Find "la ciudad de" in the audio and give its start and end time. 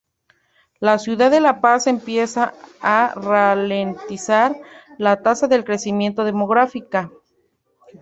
0.79-1.39